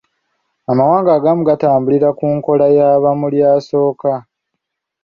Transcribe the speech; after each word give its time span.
Amawanga 0.71 1.09
agamu 1.17 1.41
gatambulira 1.49 2.09
ku 2.17 2.25
nkola 2.35 2.65
ya 2.77 2.89
bamulya-asooka. 3.03 4.11